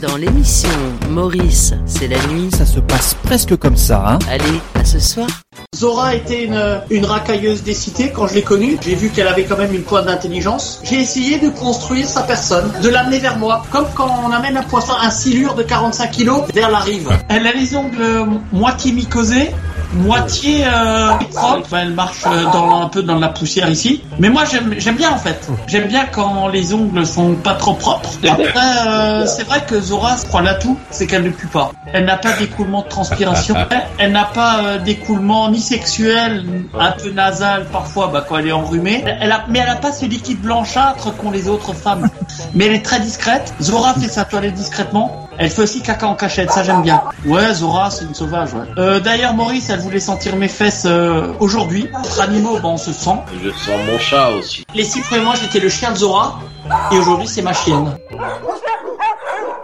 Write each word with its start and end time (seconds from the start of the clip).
Dans 0.00 0.16
l'émission 0.16 0.68
Maurice, 1.10 1.74
c'est 1.84 2.06
la 2.06 2.18
nuit. 2.28 2.50
Ça 2.56 2.64
se 2.64 2.78
passe 2.78 3.14
presque 3.24 3.56
comme 3.56 3.76
ça, 3.76 4.04
hein 4.06 4.18
Allez, 4.30 4.60
à 4.74 4.84
ce 4.84 5.00
soir. 5.00 5.26
Zora 5.74 6.14
était 6.14 6.44
une, 6.44 6.80
une 6.90 7.04
racailleuse 7.04 7.64
des 7.64 7.74
cités 7.74 8.12
quand 8.14 8.28
je 8.28 8.34
l'ai 8.34 8.42
connue. 8.42 8.78
J'ai 8.80 8.94
vu 8.94 9.08
qu'elle 9.08 9.26
avait 9.26 9.44
quand 9.44 9.56
même 9.56 9.74
une 9.74 9.82
pointe 9.82 10.06
d'intelligence. 10.06 10.80
J'ai 10.84 11.00
essayé 11.00 11.40
de 11.40 11.48
construire 11.48 12.08
sa 12.08 12.22
personne, 12.22 12.70
de 12.80 12.88
l'amener 12.88 13.18
vers 13.18 13.38
moi, 13.38 13.64
comme 13.72 13.86
quand 13.96 14.08
on 14.24 14.30
amène 14.30 14.56
un 14.56 14.62
poisson, 14.62 14.92
un 15.00 15.10
silure 15.10 15.54
de 15.54 15.64
45 15.64 16.10
kilos 16.12 16.42
vers 16.54 16.70
la 16.70 16.78
rive. 16.78 17.10
Elle 17.28 17.46
a 17.46 17.52
les 17.52 17.74
ongles 17.74 18.26
moitié 18.52 18.92
mycosés, 18.92 19.50
moitié 19.92 20.64
euh, 20.66 21.12
propre. 21.34 21.60
Enfin, 21.64 21.80
elle 21.82 21.94
marche 21.94 22.24
euh, 22.26 22.44
dans, 22.52 22.82
un 22.82 22.88
peu 22.88 23.02
dans 23.02 23.18
la 23.18 23.28
poussière 23.28 23.68
ici. 23.68 24.02
Mais 24.18 24.30
moi, 24.30 24.44
j'aime 24.44 24.96
bien 24.96 25.10
en 25.10 25.18
fait. 25.18 25.48
J'aime 25.66 25.88
bien 25.88 26.06
quand 26.06 26.48
les 26.48 26.74
ongles 26.74 27.06
sont 27.06 27.34
pas 27.34 27.54
trop 27.54 27.74
propres. 27.74 28.10
Après, 28.28 28.86
euh, 28.86 29.26
c'est 29.26 29.44
vrai 29.44 29.64
que 29.66 29.80
Zora, 29.80 30.16
je 30.20 30.26
crois 30.26 30.42
l'atout, 30.42 30.78
c'est 30.90 31.06
qu'elle 31.06 31.24
ne 31.24 31.30
pue 31.30 31.46
pas. 31.46 31.72
Elle 31.92 32.04
n'a 32.04 32.16
pas 32.16 32.32
d'écoulement 32.34 32.82
de 32.82 32.88
transpiration. 32.88 33.54
Elle 33.98 34.12
n'a 34.12 34.24
pas 34.24 34.60
euh, 34.62 34.78
d'écoulement 34.78 35.50
ni 35.50 35.60
sexuel, 35.60 36.44
un 36.78 36.92
peu 36.92 37.10
nasal 37.10 37.66
parfois 37.72 38.08
bah, 38.08 38.24
quand 38.26 38.38
elle 38.38 38.48
est 38.48 38.52
enrhumée. 38.52 39.04
Elle 39.20 39.32
a, 39.32 39.44
mais 39.48 39.58
elle 39.58 39.68
a 39.68 39.76
pas 39.76 39.92
ce 39.92 40.04
liquide 40.04 40.40
blanchâtre 40.40 41.14
qu'ont 41.16 41.30
les 41.30 41.48
autres 41.48 41.72
femmes. 41.72 42.08
Mais 42.54 42.66
elle 42.66 42.74
est 42.74 42.84
très 42.84 43.00
discrète. 43.00 43.54
Zora 43.60 43.94
fait 43.94 44.08
sa 44.08 44.24
toilette 44.24 44.54
discrètement. 44.54 45.27
Elle 45.38 45.50
fait 45.50 45.62
aussi 45.62 45.82
caca 45.82 46.06
en 46.08 46.16
cachette, 46.16 46.50
ça 46.50 46.64
j'aime 46.64 46.82
bien. 46.82 47.00
Ouais, 47.24 47.54
Zora, 47.54 47.90
c'est 47.90 48.04
une 48.04 48.14
sauvage, 48.14 48.52
ouais. 48.54 48.66
Euh, 48.76 48.98
D'ailleurs, 48.98 49.34
Maurice, 49.34 49.70
elle 49.70 49.78
voulait 49.78 50.00
sentir 50.00 50.34
mes 50.34 50.48
fesses 50.48 50.84
euh, 50.84 51.32
aujourd'hui. 51.38 51.88
Entre 51.94 52.20
animaux, 52.20 52.58
bon, 52.58 52.72
on 52.72 52.76
se 52.76 52.92
sent. 52.92 53.16
Je 53.44 53.50
sens 53.50 53.80
mon 53.86 53.98
chat 53.98 54.30
aussi. 54.30 54.64
Les 54.74 54.82
six 54.84 55.00
premiers 55.02 55.22
mois, 55.22 55.34
j'étais 55.40 55.60
le 55.60 55.68
chien 55.68 55.92
de 55.92 55.96
Zora. 55.96 56.40
Et 56.92 56.98
aujourd'hui, 56.98 57.28
c'est 57.28 57.42
ma 57.42 57.52
chienne. 57.52 57.96